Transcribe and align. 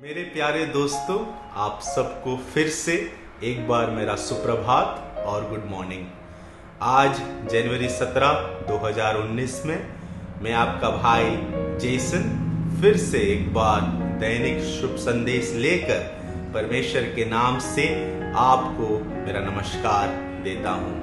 मेरे 0.00 0.22
प्यारे 0.22 0.64
दोस्तों, 0.66 1.18
आप 1.56 1.78
सबको 1.82 2.36
फिर 2.36 2.68
से 2.68 2.94
एक 3.44 3.68
बार 3.68 3.90
मेरा 3.90 4.14
सुप्रभात 4.14 5.24
और 5.26 5.48
गुड 5.50 5.64
मॉर्निंग 5.70 6.04
आज 6.82 7.20
जनवरी 7.52 7.88
17 7.88 8.42
2019 8.68 9.54
में 9.66 9.86
मैं 10.42 10.52
आपका 10.52 10.90
भाई 10.90 11.30
जेसन 11.80 12.28
फिर 12.80 12.96
से 12.96 13.18
एक 13.32 13.52
बार 13.54 13.80
दैनिक 14.20 14.62
शुभ 14.64 14.96
संदेश 14.96 15.52
लेकर 15.54 16.04
परमेश्वर 16.54 17.10
के 17.14 17.24
नाम 17.24 17.58
से 17.58 17.88
आपको 18.36 18.98
मेरा 19.24 19.40
नमस्कार 19.40 20.08
देता 20.44 20.70
हूँ। 20.70 20.94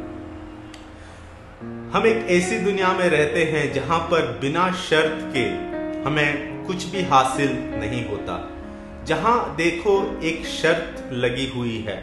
हम 1.94 2.08
एक 2.08 2.26
ऐसी 2.32 2.60
दुनिया 2.60 2.94
में 2.94 3.08
रहते 3.10 3.46
हैं 3.46 3.72
जहाँ 3.74 4.00
पर 4.12 4.32
बिना 4.42 4.72
शर्त 4.88 5.30
के 5.38 5.50
हमें 6.10 6.66
कुछ 6.68 6.86
भी 6.86 7.04
हासिल 7.04 7.58
नहीं 7.76 8.06
होता। 8.08 8.42
जहाँ 9.06 9.56
देखो 9.58 9.94
एक 10.24 10.46
शर्त 10.48 11.10
लगी 11.14 11.48
हुई 11.48 11.78
है। 11.88 11.98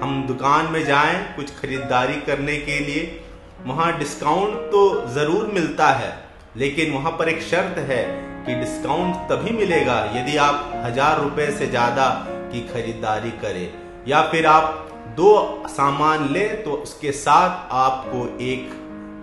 हम 0.00 0.22
दुकान 0.26 0.70
में 0.72 0.84
जाएँ 0.86 1.16
कुछ 1.36 1.50
खरीदारी 1.56 2.20
करने 2.26 2.56
के 2.58 2.78
लिए। 2.80 3.20
वहाँ 3.66 3.98
डिस्काउंट 3.98 4.56
तो 4.72 4.82
ज़रूर 5.10 5.46
मिलता 5.54 5.88
है, 5.92 6.12
लेकिन 6.56 6.92
वहाँ 6.92 7.12
पर 7.12 7.28
एक 7.28 7.40
शर्त 7.42 7.78
है 7.88 8.02
कि 8.46 8.54
डिस्काउंट 8.54 9.14
तभी 9.30 9.52
मिलेगा 9.52 9.98
यदि 10.14 10.36
आप 10.38 10.72
हज़ार 10.84 11.20
रुपए 11.20 11.50
से 11.52 11.66
ज़्यादा 11.68 12.08
की 12.52 12.60
खरीदारी 12.68 13.30
करें, 13.40 13.68
या 14.08 14.22
फिर 14.30 14.46
आप 14.46 14.84
दो 15.16 15.64
सामान 15.68 16.28
ले 16.32 16.46
तो 16.58 16.72
उसके 16.78 17.12
साथ 17.14 17.72
आपको 17.76 18.26
एक 18.44 18.70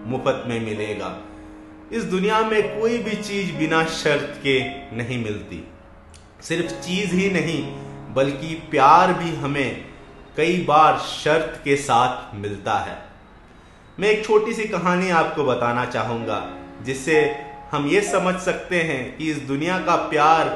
मुफ़्त 0.07 0.43
में 0.47 0.59
मिलेगा। 0.61 1.15
इस 1.91 2.03
दुनिया 2.05 2.41
में 2.41 2.61
कोई 2.79 2.97
भी 2.97 3.15
चीज़ 3.23 3.55
बिना 3.57 3.83
शर्त 3.93 4.39
के 4.43 4.59
नहीं 4.97 5.23
मिलती। 5.23 5.63
सिर्फ़ 6.47 6.71
चीज़ 6.71 7.13
ही 7.15 7.29
नहीं, 7.29 7.63
बल्कि 8.13 8.53
प्यार 8.71 9.13
भी 9.13 9.35
हमें 9.35 9.85
कई 10.37 10.57
बार 10.57 10.97
शर्त 10.97 11.61
के 11.63 11.75
साथ 11.75 12.35
मिलता 12.35 12.77
है। 12.79 12.97
मैं 13.99 14.09
एक 14.09 14.25
छोटी 14.25 14.53
सी 14.53 14.63
कहानी 14.63 15.09
आपको 15.09 15.43
बताना 15.43 15.85
चाहूँगा, 15.85 16.51
जिससे 16.83 17.19
हम 17.71 17.87
ये 17.87 18.01
समझ 18.01 18.35
सकते 18.35 18.81
हैं 18.81 19.17
कि 19.17 19.31
इस 19.31 19.37
दुनिया 19.37 19.79
का 19.79 19.95
प्यार 19.95 20.49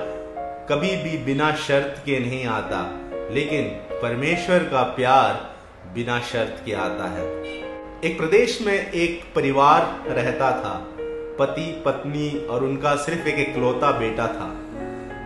कभी 0.69 0.95
भी 0.95 1.17
बिना 1.17 1.55
शर्त 1.55 2.02
के 2.06 2.19
नहीं 2.19 2.45
आता, 2.45 2.83
लेकिन 3.31 3.63
परमेश्वर 4.02 4.59
का 4.59 4.83
प्यार 4.83 5.33
बिना 5.94 6.19
शर्त 6.22 6.63
के 6.66 6.73
आता 6.73 7.09
है। 7.09 7.25
एक 8.03 8.17
प्रदेश 8.17 8.61
में 8.61 8.91
एक 8.91 9.23
परिवार 9.35 10.06
रहता 10.08 10.52
था, 10.52 10.78
पति, 11.39 11.83
पत्नी 11.85 12.45
और 12.45 12.63
उनका 12.63 12.95
सिर्फ़ 12.95 13.28
एक 13.28 13.50
इकलौता 13.50 13.91
बेटा 13.91 14.28
था। 14.28 14.58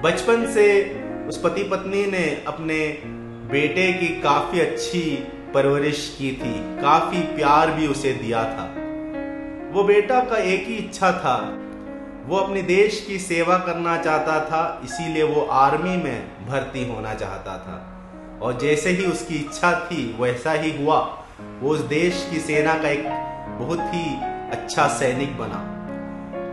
बचपन 0.04 0.52
से 0.54 1.00
उस 1.28 1.42
पति 1.42 1.64
पत्नी 1.64 2.06
ने 2.06 2.44
अपने 2.48 2.98
बेटे 3.52 3.94
की 3.94 4.08
काफ़ी 4.08 4.59
अच्छी 4.59 5.28
परवरिश 5.54 6.16
की 6.20 6.32
थी, 6.32 6.82
काफ़ी 6.82 7.20
प्यार 7.20 7.72
भी 7.72 7.88
उसे 7.88 8.14
दिया 8.14 8.44
था। 8.44 8.64
वो 9.72 9.84
बेटा 9.84 10.20
का 10.20 10.38
एक 10.38 10.68
ही 10.68 10.76
इच्छा 10.76 11.12
था, 11.12 11.58
वो 12.26 12.38
अपने 12.38 12.62
देश 12.62 13.06
की 13.08 13.20
सेवा 13.20 13.58
करना 13.58 13.98
चाहता 13.98 14.46
था, 14.46 14.81
इसीलिए 14.84 15.24
वो 15.24 15.42
आर्मी 15.42 15.98
में 15.98 16.48
भर्ती 16.48 16.88
होना 16.88 17.14
चाहता 17.14 17.58
था। 17.58 17.90
और 18.42 18.59
जैसे 18.59 18.90
ही 18.90 19.06
उसकी 19.06 19.36
इच्छा 19.36 19.86
थी, 19.86 20.18
वैसा 20.20 20.52
ही 20.52 20.84
हुआ। 20.84 21.24
वो 21.59 21.70
उस 21.70 21.80
देश 21.80 22.28
की 22.31 22.40
सेना 22.40 22.74
का 22.74 22.90
एक 22.90 23.04
बहुत 23.62 23.80
ही 23.80 24.16
अच्छा 24.52 24.88
सैनिक 24.88 25.38
बना। 25.38 25.88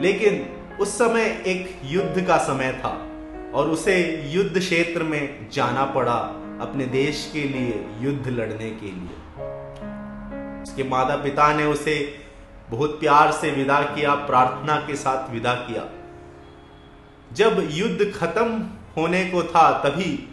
लेकिन 0.00 0.48
उस 0.80 0.98
समय 0.98 1.42
एक 1.46 1.80
युद्ध 1.84 2.26
का 2.26 2.36
समय 2.36 2.72
था। 2.72 3.06
और 3.54 3.68
उसे 3.68 4.22
युद्ध 4.26 4.58
क्षेत्र 4.58 5.02
में 5.02 5.50
जाना 5.52 5.84
पड़ा 5.84 6.16
अपने 6.60 6.86
देश 6.86 7.30
के 7.32 7.42
लिए, 7.42 7.86
युद्ध 8.00 8.28
लड़ने 8.28 8.70
के 8.70 8.86
लिए। 8.86 9.18
उसके 10.62 10.84
माता 10.84 11.16
पिता 11.16 11.52
ने 11.54 11.64
उसे 11.64 12.18
बहुत 12.70 13.00
प्यार 13.00 13.32
से 13.32 13.50
विदा 13.50 13.80
किया, 13.82 14.14
प्रार्थना 14.14 14.76
के 14.76 14.96
साथ 14.96 15.30
विदा 15.30 15.54
किया। 15.54 15.84
जब 17.32 17.68
युद्ध 17.70 18.12
खत्म 18.16 18.70
होने 18.96 19.24
को 19.24 19.42
था, 19.42 19.70
तभी 19.72 20.28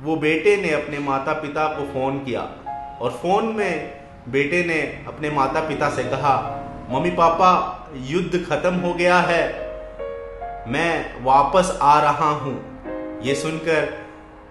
वो 0.00 0.16
बेटे 0.16 0.56
ने 0.56 0.70
अपने 0.70 0.98
माता 0.98 1.32
पिता 1.32 1.66
को 1.68 1.84
फ़ोन 1.84 2.18
किया 2.18 2.40
और 3.00 3.10
फ़ोन 3.10 3.44
में 3.44 4.02
बेटे 4.28 4.64
ने 4.64 4.80
अपने 5.08 5.30
माता 5.30 5.60
पिता 5.60 5.90
से 5.90 6.04
कहा 6.04 6.62
मम्मी 6.90 7.10
पापा 7.10 7.52
युद्ध 7.96 8.46
खत्म 8.46 8.74
हो 8.74 8.94
गया 8.94 9.20
है 9.20 9.65
मैं 10.68 11.24
वापस 11.24 11.78
आ 11.82 12.00
रहा 12.00 12.30
हूँ। 12.30 12.80
ये 13.22 13.34
सुनकर 13.34 13.98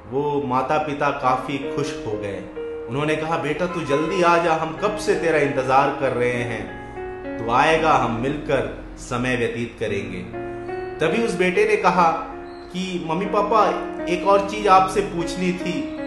वो 0.09 0.43
माता 0.45 0.77
पिता 0.77 1.09
काफ़ी 1.09 1.57
खुश 1.57 2.03
हो 2.07 2.11
गए। 2.11 2.43
उन्होंने 2.89 3.15
कहा, 3.15 3.37
बेटा, 3.37 3.65
तू 3.65 3.81
जल्दी 3.81 4.21
आ 4.21 4.37
जा, 4.37 4.53
हम 4.53 4.77
कब 4.83 4.97
से 4.97 5.15
तेरा 5.15 5.37
इंतज़ार 5.37 5.97
कर 5.99 6.11
रहे 6.11 6.33
हैं? 6.33 6.85
तू 7.37 7.51
आएगा, 7.51 7.93
हम 7.93 8.11
मिलकर 8.11 8.85
समय 8.97 9.35
व्यतीत 9.35 9.77
करेंगे। 9.79 10.21
तभी 10.99 11.23
उस 11.23 11.35
बेटे 11.35 11.67
ने 11.67 11.75
कहा 11.75 12.11
कि, 12.73 13.05
मम्मी 13.09 13.25
पापा, 13.25 13.69
एक 14.05 14.27
और 14.27 14.49
चीज़ 14.49 14.67
आपसे 14.67 15.01
पूछनी 15.01 15.53
थी। 15.53 15.97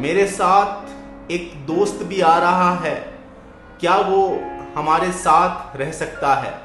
मेरे 0.00 0.26
साथ 0.26 0.90
एक 1.30 1.66
दोस्त 1.66 2.04
भी 2.04 2.20
आ 2.20 2.38
रहा 2.38 2.74
है। 2.74 3.14
क्या 3.80 3.96
वो 3.96 4.40
हमारे 4.74 5.12
साथ 5.12 5.76
रह 5.76 5.92
सकता 5.92 6.34
है? 6.34 6.60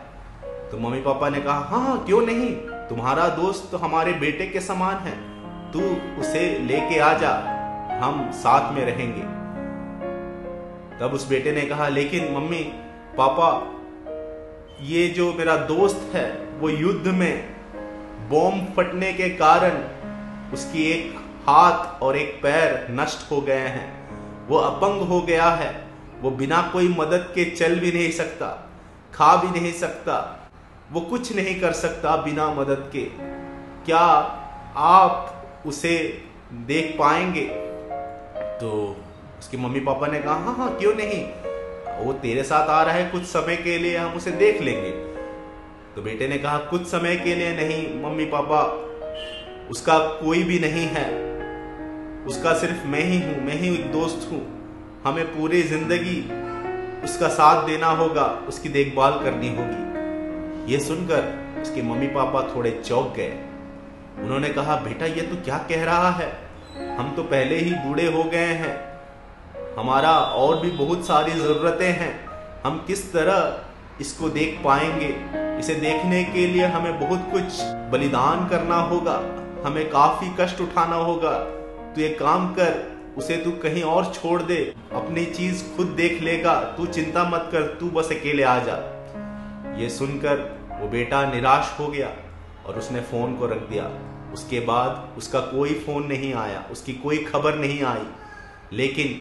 तो 0.72 0.78
मम्मी 0.78 1.02
पापा 1.02 1.30
ने 1.30 1.42
कहा 1.42 1.59
हाँ 1.59 1.82
हाँ 1.82 2.06
क्यों 2.06 2.22
नहीं? 2.22 2.78
तुम्हारा 2.90 3.28
दोस्त 3.30 3.72
तो 3.72 3.78
हमारे 3.78 4.14
बेटे 4.14 4.46
के 4.48 4.60
समान 4.60 4.96
है। 4.96 5.18
तू 5.72 5.82
उसे 6.22 6.60
लेके 6.60 7.00
आ 7.00 7.14
जा, 7.14 7.32
हम 8.04 8.32
साथ 8.32 8.74
में 8.74 8.86
रहेंगे। 8.86 9.22
तब 11.00 11.14
उस 11.14 11.28
बेटे 11.30 11.52
ने 11.52 11.62
कहा, 11.62 11.88
लेकिन 11.88 12.34
मम्मी, 12.34 12.62
पापा, 13.18 13.76
ये 14.82 15.08
जो 15.08 15.34
मेरा 15.34 15.56
दोस्त 15.56 16.16
है, 16.16 16.32
वो 16.60 16.70
युद्ध 16.70 17.08
में 17.08 17.56
बॉम्ब 18.30 18.74
फटने 18.78 19.14
के 19.14 19.30
कारण 19.30 19.78
उसकी 20.54 20.84
एक 20.84 21.16
हाथ 21.48 22.02
और 22.02 22.18
एक 22.18 22.40
पैर 22.44 22.88
नष्ट 22.92 23.32
हो 23.32 23.42
गए 23.42 23.68
हैं। 23.68 24.48
वो 24.48 24.58
अपंग 24.58 25.02
हो 25.02 25.22
गया 25.22 25.50
है, 25.50 25.86
वो 26.22 26.32
बिना 26.32 26.62
कोई 26.74 26.88
मदद 26.88 27.32
के 27.36 27.46
चल 27.46 27.80
भी 27.80 27.92
नहीं 27.92 28.12
सकता, 28.12 28.48
खा 29.14 29.36
भी 29.36 29.60
नहीं 29.60 29.74
सकता 29.74 30.39
वो 30.92 31.02
कुछ 31.02 31.36
नहीं 31.36 31.60
कर 31.62 31.72
सकता 31.72 32.16
बिना 32.16 32.54
मदद 32.54 32.90
के। 32.96 33.02
क्या 33.86 34.00
आप 34.76 35.44
उसे 35.66 36.24
देख 36.54 36.96
पाएँगे? 37.00 37.44
तो 38.62 38.98
उसके 39.40 39.58
मम्मी 39.58 39.80
पापा 39.80 40.08
ने 40.08 40.20
कहा 40.20 40.34
हाँ 40.34 40.56
हाँ 40.56 40.78
क्यों 40.78 40.94
नहीं? 40.94 41.24
वो 42.06 42.14
तेरे 42.14 42.44
साथ 42.44 42.70
आ 42.70 42.84
रहा 42.84 42.94
है 42.94 43.10
कुछ 43.10 43.24
समय 43.24 43.56
के 43.56 43.78
लिए, 43.78 43.98
हम 43.98 44.14
उसे 44.14 44.32
देख 44.32 44.62
लेंगे। 44.62 44.92
तो 45.96 46.02
बेटे 46.02 46.28
ने 46.28 46.38
कहा, 46.38 46.58
कुछ 46.58 46.88
समय 46.88 47.16
के 47.16 47.36
लिए 47.36 47.56
नहीं, 47.56 48.04
मम्मी 48.04 48.26
पापा, 48.26 48.62
उसका 49.70 49.98
कोई 49.98 50.44
भी 50.44 50.60
नहीं 50.60 50.88
है। 50.88 51.08
उसका 52.26 52.54
सिर्फ़ 52.54 52.88
मैं 52.88 53.04
ही 53.04 53.22
हूँ, 53.22 53.44
मैं 53.46 53.54
ही 53.54 53.74
एक 53.74 53.92
दोस्त 53.92 54.32
हूँ। 54.32 54.42
हमें 55.06 55.26
पूरी 55.26 55.62
ज़िंदगी 55.64 56.22
उसका 57.04 57.28
साथ 57.28 57.66
देना 57.68 57.88
होगा, 57.88 58.26
उसकी 58.48 58.70
देखभाल 58.70 59.12
करनी 59.12 59.50
होगी। 59.50 59.89
ये 60.69 60.80
सुनकर 60.80 61.40
उसके 61.62 61.81
मम्मी 61.81 62.07
पापा 62.07 62.56
थोड़े 62.56 62.81
चौक 62.85 63.13
गए। 63.18 63.31
उन्होंने 64.19 64.50
कहा, 64.50 64.75
बेटा, 64.75 65.06
ये 65.06 65.22
तो 65.22 65.35
क्या 65.35 65.57
कह 65.57 65.84
रहा 65.84 66.09
है? 66.09 66.38
हम 66.97 67.16
तो 67.16 67.24
पहले 67.24 67.56
ही 67.56 67.74
बूढ़े 67.74 68.12
हो 68.12 68.24
गए 68.24 68.46
हैं। 68.46 69.00
हमारा 69.79 70.12
और 70.12 70.59
भी 70.59 70.72
बहुत 70.72 71.08
सारी 71.08 71.31
ज़रूरतें 71.31 71.91
हैं। 71.91 72.25
हम 72.66 72.84
किस 72.88 73.13
तरह 73.13 73.59
इसको 74.02 74.29
देख 74.29 74.62
पाएँगे? 74.66 75.16
इसे 75.59 75.75
देखने 75.75 76.24
के 76.24 76.47
लिए 76.47 76.66
हमें 76.66 77.00
बहुत 77.00 77.28
कुछ 77.31 77.44
बलिदान 77.62 78.47
करना 78.47 78.75
होगा। 78.75 79.16
हमें 79.66 79.90
काफ़ी 79.90 80.31
कष्ट 80.40 80.62
उठाना 80.62 80.96
होगा। 80.96 81.31
तू 81.96 82.02
एक 82.02 82.20
काम 82.20 82.53
कर, 82.53 82.97
उसे 83.17 83.38
तू 83.38 83.52
कहीं 83.52 83.84
और 83.84 84.05
छोड़ 84.05 84.41
दे। 84.41 84.73
अपनी 84.94 85.26
चीज़ 85.26 85.78
खुद 85.78 85.88
देख 85.88 86.22
लेगा। 86.22 86.53
तू 86.53 86.85
चिंता 86.85 87.23
मत 87.23 87.49
कर, 87.52 87.61
तू 87.61 87.90
बस 87.90 88.11
अकेले 88.11 88.44
आ 88.44 88.59
जा। 88.59 88.96
ये 89.78 89.90
सुनकर 89.90 90.59
वो 90.79 90.87
बेटा 90.87 91.31
निराश 91.31 91.76
हो 91.79 91.87
गया 91.87 92.09
और 92.66 92.78
उसने 92.78 93.02
फ़ोन 93.02 93.35
को 93.35 93.46
रख 93.46 93.70
दिया। 93.70 93.90
उसके 94.34 94.59
बाद 94.59 95.17
उसका 95.17 95.40
कोई 95.40 95.73
फ़ोन 95.73 96.05
नहीं 96.08 96.34
आया, 96.34 96.64
उसकी 96.72 96.93
कोई 96.93 97.17
खबर 97.17 97.55
नहीं 97.55 97.84
आई। 97.84 98.05
लेकिन 98.73 99.14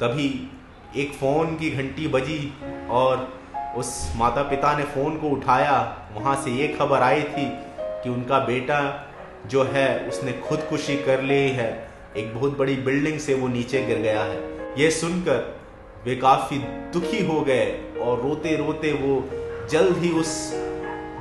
तभी 0.00 0.50
एक 0.96 1.12
फ़ोन 1.12 1.56
की 1.56 1.70
घंटी 1.70 2.08
बजी 2.08 2.52
और 2.90 3.40
उस 3.76 4.12
माता 4.16 4.42
पिता 4.42 4.76
ने 4.78 4.84
फ़ोन 4.84 5.16
को 5.16 5.28
उठाया। 5.28 5.76
वहाँ 6.14 6.42
से 6.42 6.50
ये 6.50 6.68
खबर 6.68 7.02
आई 7.02 7.22
थी 7.22 7.50
कि 7.78 8.08
उनका 8.08 8.38
बेटा 8.38 9.06
जो 9.46 9.62
है, 9.64 10.08
उसने 10.08 10.32
खुदकुशी 10.32 10.96
कर 10.96 11.22
ली 11.22 11.48
है। 11.50 11.90
एक 12.16 12.34
बहुत 12.34 12.58
बड़ी 12.58 12.76
बिल्डिंग 12.76 13.18
से 13.18 13.34
वो 13.34 13.48
नीचे 13.48 13.82
गिर 13.82 13.98
गया 13.98 14.22
है। 14.22 14.38
ये 14.78 14.90
सुनकर 14.90 15.60
वे 16.04 16.16
काफ़ी 16.16 16.58
दुखी 16.92 17.26
हो 17.26 17.40
गए 17.40 17.94
और 18.02 18.20
रोते 18.20 18.56
रोते 18.56 18.92
वो 18.92 19.24
जल्द 19.68 19.96
ही 19.96 20.10
उस 20.10 20.52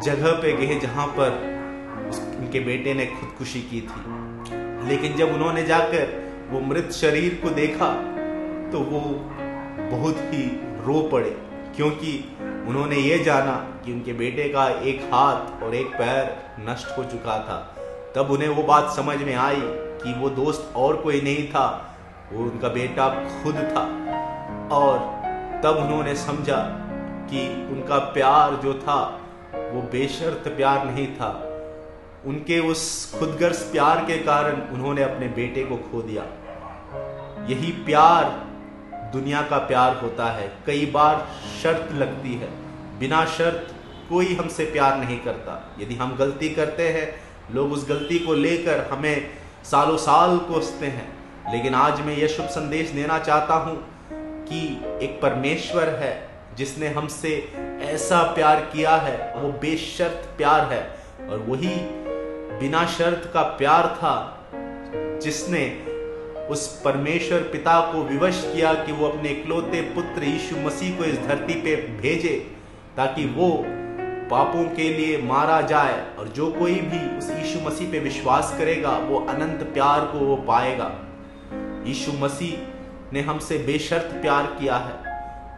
जगह 0.04 0.32
पे 0.32 0.52
गए 0.58 0.80
जहाँ 0.80 1.08
पर 1.18 1.32
उनके 2.40 2.60
बेटे 2.60 2.94
ने 2.94 3.06
खुदकुशी 3.06 3.62
की 3.62 3.82
थी। 3.82 4.88
लेकिन 4.90 5.16
जब 5.18 5.34
उन्होंने 5.34 5.64
जाकर 5.64 6.18
वो 6.52 6.60
मृत 6.60 6.92
शरीर 6.92 7.40
को 7.44 7.50
देखा 7.50 7.92
तो 8.72 8.80
वो 8.82 9.00
बहुत 9.92 10.18
ही 10.24 10.44
रो 10.86 11.02
पड़े, 11.12 11.30
क्योंकि 11.76 12.14
उन्होंने 12.68 12.96
ये 12.96 13.18
जाना 13.20 13.54
कि 13.86 13.94
उनके 13.94 14.14
बेटे 14.14 14.48
का 14.50 14.68
एक 14.70 15.02
हाथ 15.14 15.64
और 15.64 15.76
एक 15.76 15.88
पैर 15.94 16.36
नष्ट 16.70 16.98
हो 16.98 17.04
चुका 17.04 17.38
था। 17.40 17.58
तब 18.16 18.32
उन्हें 18.32 18.50
वो 18.50 18.64
बात 18.64 18.92
समझ 18.96 19.18
में 19.18 19.36
आई 19.36 19.62
कि 19.62 20.14
वो 20.20 20.30
दोस्त 20.30 20.74
और 20.76 20.96
कोई 20.96 21.22
नहीं 21.22 21.48
था, 21.48 21.96
वो 22.34 22.44
उनका 22.44 22.68
बेटा 22.68 23.08
खुद 23.44 23.56
था। 23.56 23.84
और 24.76 25.00
तब 25.64 25.78
उन्होंने 25.78 26.16
समझा 26.16 26.62
कि 27.32 27.48
उनका 27.72 27.98
प्यार 28.14 28.56
जो 28.64 28.74
था 28.74 29.19
वो 29.70 29.82
बेशर्त 29.82 30.48
प्यार 30.48 30.86
नहीं 30.86 31.16
था। 31.16 31.46
उनके 32.26 32.60
उस 32.60 33.16
खुदगर्ज 33.20 33.58
प्यार 33.58 34.06
के 34.06 34.18
कारण 34.18 34.62
उन्होंने 34.62 35.04
अपने 35.04 35.28
बेटे 35.28 35.64
को 35.64 35.78
खो 35.78 36.02
दिया। 36.02 36.24
यही 37.46 37.72
प्यार 37.72 38.24
दुनिया 39.14 39.42
का 39.42 39.58
प्यार 39.58 39.96
होता 39.96 40.26
है। 40.26 40.52
कई 40.68 40.86
बार 40.86 41.28
शर्त 41.64 41.92
लगती 41.92 42.34
है। 42.34 42.50
बिना 43.00 43.26
शर्त 43.26 43.76
कोई 44.10 44.36
हमसे 44.36 44.66
प्यार 44.66 44.98
नहीं 44.98 45.20
करता। 45.20 45.76
यदि 45.80 45.96
हम 45.96 46.16
गलती 46.16 46.50
करते 46.50 46.90
हैं, 46.90 47.16
लोग 47.56 47.72
उस 47.72 47.90
गलती 47.90 48.20
को 48.20 48.34
लेकर 48.34 48.80
हमें 48.80 49.30
सालों 49.64 49.98
साल 49.98 50.38
कोसते 50.38 50.86
हैं। 50.86 51.20
लेकिन 51.52 51.76
आज 51.76 52.02
मैं 52.02 52.18
यह 52.18 52.28
शुभ 52.28 52.46
संदेश 52.46 52.90
देना 52.90 53.20
चाहता 53.20 53.54
हूँ 53.54 53.88
कि 54.46 54.82
एक 55.06 55.22
परमेश्वर 55.22 55.90
है। 55.90 56.29
जिसने 56.58 56.88
हमसे 56.88 57.54
ऐसा 57.82 58.24
प्यार 58.24 58.62
किया 58.62 58.96
है, 58.96 59.34
वो 59.36 59.52
बेशर्त 59.52 60.30
प्यार 60.38 60.74
है। 60.74 61.00
और 61.30 61.38
वही 61.38 61.76
बिना 62.60 62.86
शर्त 62.86 63.32
का 63.34 63.42
प्यार 63.42 63.88
था 63.88 64.46
जिसने 65.24 65.86
उस 66.50 66.82
परमेश्वर 66.82 67.40
पिता 67.40 67.92
को 67.92 68.04
विवश 68.04 68.52
किया 68.56 68.74
कि 68.74 68.92
वो 68.92 69.08
अपने 69.08 69.30
इकलौते 69.30 69.82
पुत्र 69.82 70.24
यीशु 70.24 70.58
मसीह 70.58 70.98
को 70.98 71.04
इस 71.04 71.20
धरती 71.20 71.54
पे 71.54 71.76
भेजे, 71.76 72.56
ताकि 72.98 73.26
वो 73.26 73.66
पापों 74.32 74.64
के 74.64 74.94
लिए 74.94 75.22
मारा 75.22 75.62
जाए। 75.62 76.16
और 76.20 76.28
जो 76.28 76.52
कोई 76.52 76.76
भी 76.76 77.18
उस 77.18 77.30
यीशु 77.30 77.70
मसीह 77.70 77.92
पे 77.92 78.00
विश्वास 78.00 78.56
करेगा, 78.58 78.98
वो 78.98 79.20
अनंत 79.20 79.64
प्यार 79.64 80.06
को 80.06 80.18
वो 80.18 80.36
पाएगा। 80.36 80.96
यीशु 81.86 82.12
मसीह 82.14 83.14
ने 83.14 83.22
हमसे 83.22 83.58
बेशर्त 83.58 84.22
प्यार 84.22 84.44
किया 84.44 84.76
है। 84.76 85.09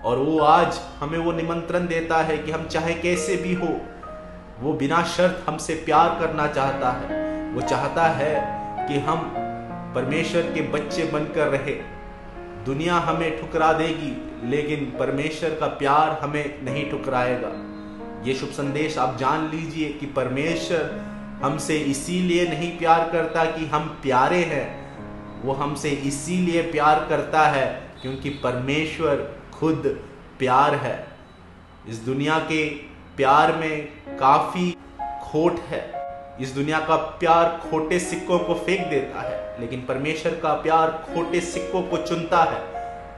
और 0.06 0.18
वो 0.18 0.40
आज 0.40 0.80
हमें 1.00 1.20
वो 1.20 1.32
निमंत्रण 1.32 1.88
देता 1.88 2.18
है 2.18 2.38
कि 2.38 2.52
हम 2.52 2.66
चाहे 2.66 2.94
कैसे 2.94 3.36
भी 3.36 3.54
हो, 3.54 3.82
वो 4.60 4.74
बिना 4.74 5.04
शर्त 5.04 5.50
हमसे 5.50 5.74
प्यार 5.74 6.18
करना 6.20 6.48
चाहता 6.48 6.92
है। 6.92 7.50
वो 7.52 7.62
चाहता 7.62 8.08
है 8.08 8.36
कि 8.88 9.00
हम 9.00 9.34
परमेश्वर 9.96 10.42
के 10.42 10.62
बच्चे 10.62 11.04
बनकर 11.04 11.48
रहे। 11.48 11.74
दुनिया 12.66 12.96
हमें 12.96 13.42
ठुकरा 13.42 13.74
देगी, 13.74 14.48
लेकिन 14.50 14.86
परमेश्वर 15.00 15.50
का 15.50 15.68
प्यार 15.68 16.20
हमें 16.22 16.64
नहीं 16.64 16.92
ठुकराएगा। 16.92 17.52
ये 18.28 18.34
शुभ 18.34 18.50
संदेश 18.50 18.98
आप 18.98 19.18
जान 19.18 19.50
लीजिए 19.50 19.94
कि 19.94 20.06
परमेश्वर 20.06 21.06
हमसे 21.44 21.78
इसीलिए 21.78 22.48
नहीं 22.48 22.78
प्यार 22.78 23.10
करता 23.10 23.46
कि 23.46 23.66
हम 23.66 24.00
प्यारे 24.02 24.44
हैं। 24.44 24.82
वो 25.42 25.54
हमसे 25.54 25.90
इसीलिए 25.90 26.62
प्यार 26.62 27.06
करता 27.10 27.42
है 27.42 27.92
क्योंकि 28.02 28.30
परमेश्वर 28.30 29.41
खुद 29.62 29.84
प्यार 30.40 30.76
है। 30.76 30.96
इस 31.90 31.98
दुनिया 31.98 32.38
के 32.42 32.64
प्यार 33.18 33.56
में 33.56 33.88
काफ़ी 34.20 34.72
खोट 35.24 35.60
है। 35.70 35.82
इस 36.42 36.52
दुनिया 36.52 36.80
का 36.80 36.96
प्यार 37.20 37.60
खोटे 37.62 38.00
सिक्कों 38.00 38.40
को 38.40 38.54
फेंक 38.56 38.88
देता 38.90 39.22
है, 39.22 39.60
लेकिन 39.60 39.82
परमेश्वर 39.82 40.40
का 40.44 40.54
प्यार 40.64 40.92
खोटे 41.06 41.42
सिक्कों 41.42 41.82
को 41.84 41.98
चुनता 41.98 42.42
है 42.44 42.62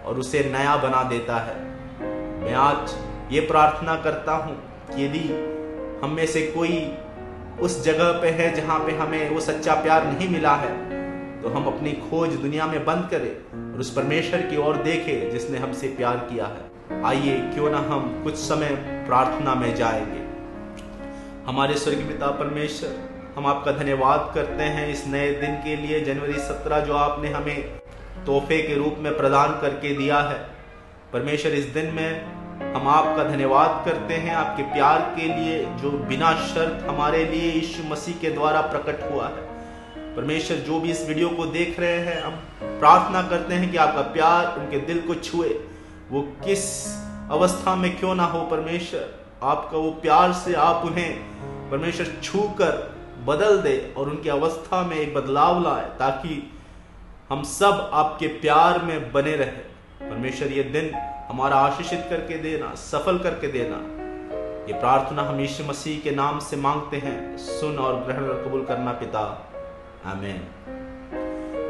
और 0.03 0.19
उसे 0.19 0.43
नया 0.51 0.75
बना 0.77 1.03
देता 1.09 1.39
है। 1.39 1.55
मैं 2.41 2.53
आज 2.61 2.95
ये 3.33 3.41
प्रार्थना 3.41 3.95
करता 4.01 4.35
हूँ 4.35 4.55
कि 4.87 5.05
यदि 5.05 5.25
हम 6.03 6.15
में 6.15 6.25
से 6.27 6.41
कोई 6.47 6.85
उस 7.61 7.83
जगह 7.83 8.11
पे 8.21 8.29
है 8.31 8.53
जहाँ 8.55 8.79
पे 8.79 8.95
हमें 8.97 9.29
वो 9.29 9.39
सच्चा 9.41 9.75
प्यार 9.81 10.05
नहीं 10.07 10.29
मिला 10.29 10.55
है 10.55 10.71
तो 11.41 11.49
हम 11.49 11.65
अपनी 11.67 11.91
खोज 12.01 12.35
दुनिया 12.37 12.65
में 12.67 12.83
बंद 12.85 13.09
करें। 13.11 13.62
और 13.73 13.79
उस 13.79 13.93
परमेश्वर 13.93 14.41
की 14.41 14.57
ओर 14.57 14.77
देखें 14.77 15.31
जिसने 15.31 15.57
हमसे 15.57 15.87
प्यार 15.87 16.17
किया 16.17 16.45
है। 16.45 16.73
आइए, 17.03 17.37
क्यों 17.37 17.69
ना 17.71 17.77
हम 17.77 18.21
कुछ 18.23 18.35
समय 18.35 18.69
प्रार्थना 19.07 19.55
में 19.55 19.75
जाएँगे। 19.75 20.23
हमारे 21.47 21.77
स्वर्गीय 21.77 22.05
पिता 22.05 22.27
परमेश्वर, 22.27 23.09
हम 23.37 23.47
आपका 23.47 23.71
धन्यवाद 23.71 24.31
करते 24.35 24.63
हैं 24.63 24.87
इस 24.87 25.07
नए 25.07 25.31
दिन 25.31 25.55
के 25.55 25.75
लिए, 25.75 26.01
जनवरी 26.01 26.33
सत्रह 26.33 26.79
जो 26.79 26.93
आपने 26.93 27.29
हमें 27.29 27.61
तोहफे 28.25 28.61
के 28.61 28.75
रूप 28.75 28.95
में 28.99 29.17
प्रदान 29.17 29.51
करके 29.61 29.95
दिया 29.95 30.19
है। 30.19 30.49
परमेश्वर, 31.13 31.51
इस 31.51 31.65
दिन 31.65 31.85
में 31.85 32.25
हम 32.75 32.87
आपका 32.87 33.23
धन्यवाद 33.23 33.85
करते 33.85 34.13
हैं, 34.13 34.35
आपके 34.35 34.63
प्यार 34.63 35.13
के 35.15 35.21
लिए 35.21 35.65
जो 35.65 35.91
बिना 35.91 36.33
शर्त 36.33 36.89
हमारे 36.89 37.25
लिए 37.25 37.51
यीशु 37.51 37.83
मसीह 37.83 38.15
के 38.15 38.29
द्वारा 38.29 38.61
प्रकट 38.61 39.11
हुआ 39.11 39.27
है। 39.27 39.52
परमेश्वर 40.15 40.57
जो 40.57 40.79
भी 40.79 40.91
इस 40.91 41.07
वीडियो 41.07 41.29
को 41.29 41.45
देख 41.45 41.79
रहे 41.79 41.97
हैं, 41.97 42.23
हम 42.23 42.31
प्रार्थना 42.63 43.21
करते 43.21 43.53
हैं 43.53 43.71
कि 43.71 43.77
आपका 43.77 44.01
प्यार 44.01 44.59
उनके 44.59 44.79
दिल 44.79 44.99
को 45.07 45.15
छुए। 45.15 45.49
वो 46.11 46.21
किस 46.21 46.85
अवस्था 47.31 47.75
में 47.75 47.99
क्यों 47.99 48.15
ना 48.15 48.23
हो 48.23 48.41
परमेश्वर? 48.41 49.09
आपका 49.43 49.77
वो 49.77 49.91
प्यार 49.91 50.33
से 50.33 50.53
आप 50.53 50.85
उन्हें 50.85 51.19
परमेश्वर 51.71 52.07
छू 52.23 52.41
कर 52.41 52.95
बदल 53.25 53.57
दे 53.57 53.93
और 53.97 54.09
उनकी 54.09 54.29
अवस्था 54.29 54.83
में 54.83 54.95
एक 54.95 55.13
बदलाव 55.13 55.63
लाए, 55.63 55.85
ताकि 55.99 56.53
हम 57.29 57.43
सब 57.43 57.89
आपके 57.93 58.27
प्यार 58.27 58.83
में 58.83 59.11
बने 59.11 59.35
रहे। 59.35 59.73
परमेश्वर, 60.09 60.47
ये 60.47 60.63
दिन 60.63 60.93
हमारा 61.29 61.55
आशीषित 61.55 62.05
करके 62.09 62.37
देना, 62.37 62.75
सफल 62.75 63.17
करके 63.17 63.47
देना। 63.47 63.75
ये 64.73 64.79
प्रार्थना 64.79 65.21
हम 65.21 65.39
यीशु 65.39 65.63
मसीह 65.63 65.99
के 65.99 66.11
नाम 66.11 66.39
से 66.39 66.57
मांगते 66.57 66.97
हैं। 66.97 67.37
सुन 67.37 67.77
और 67.77 67.95
ग्रहण 67.95 68.23
और 68.23 68.43
कबूल 68.47 68.65
करना 68.65 68.91
पिता। 68.91 69.52
आमेन। 70.05 70.47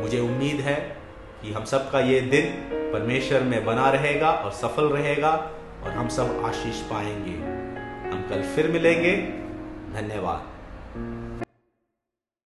मुझे 0.02 0.20
उम्मीद 0.20 0.56
है 0.56 0.98
कि 1.42 1.54
हम 1.54 1.66
सब 1.66 1.92
का 1.92 2.00
ये 2.00 2.22
दिन 2.22 2.46
परमेश्वर 2.94 3.42
में 3.42 3.66
बना 3.66 3.90
रहेगा 3.90 4.32
और 4.32 4.52
सफल 4.52 4.86
रहेगा 4.86 5.52
और 5.84 5.92
हम 5.92 6.08
सब 6.08 6.42
आशीष 6.46 6.82
पाएँगे। 6.82 7.32
हम 8.10 8.26
कल 8.30 8.42
फिर 8.42 8.68
मिलेंगे। 8.68 9.18
धन्यवाद। 9.94 10.44